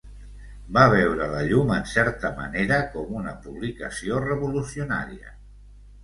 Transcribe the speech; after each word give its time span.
Va 0.75 0.83
veure 0.91 1.25
la 1.33 1.41
llum 1.49 1.73
en 1.75 1.83
certa 1.91 2.31
manera 2.39 2.79
com 2.95 3.11
una 3.19 3.33
publicació 3.43 4.23
revolucionària. 4.23 5.35